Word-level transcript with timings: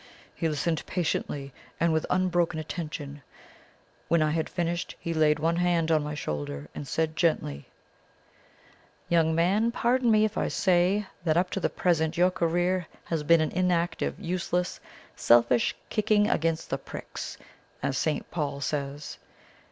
He 0.33 0.49
listened 0.49 0.83
patiently 0.87 1.53
and 1.79 1.93
with 1.93 2.07
unbroken 2.09 2.59
attention. 2.59 3.21
When 4.07 4.23
I 4.23 4.31
had 4.31 4.49
finished, 4.49 4.95
he 4.99 5.13
laid 5.13 5.37
one 5.37 5.57
hand 5.57 5.91
on 5.91 6.01
my 6.01 6.15
shoulder, 6.15 6.67
and 6.73 6.87
said 6.87 7.15
gently: 7.15 7.67
"'Young 9.09 9.35
man, 9.35 9.71
pardon 9.71 10.09
me 10.09 10.25
if 10.25 10.39
I 10.39 10.47
say 10.47 11.05
that 11.23 11.37
up 11.37 11.51
to 11.51 11.59
the 11.59 11.69
present 11.69 12.17
your 12.17 12.31
career 12.31 12.87
has 13.03 13.21
been 13.21 13.41
an 13.41 13.51
inactive, 13.51 14.19
useless, 14.19 14.79
selfish 15.15 15.75
"kicking 15.91 16.27
against 16.27 16.71
the 16.71 16.79
pricks," 16.79 17.37
as 17.83 17.95
St. 17.95 18.31
Paul 18.31 18.59
says. 18.59 19.19